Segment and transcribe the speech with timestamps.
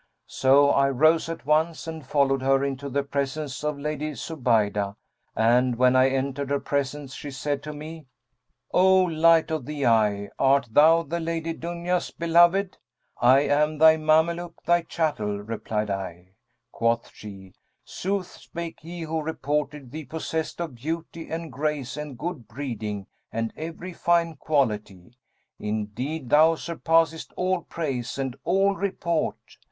[0.25, 4.95] So I rose at once and followed her into the presence of the Lady Zubaydah
[5.35, 8.07] and, when I entered her presence she said to me,
[8.73, 12.79] 'O light of the eye, art thou the Lady Dunya's beloved?'
[13.21, 16.29] 'I am thy Mameluke, thy chattel,' replied I.
[16.71, 22.47] Quoth she, 'Sooth spake he who reported thee possessed of beauty and grace and good
[22.47, 25.13] breeding and every fine quality;
[25.59, 29.35] indeed, thou surpassest all praise and all report.